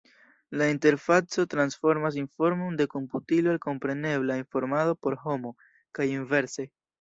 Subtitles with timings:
[0.59, 5.53] La interfaco transformas informon de komputilo al komprenebla informado por homo,
[5.99, 6.69] kaj inverse.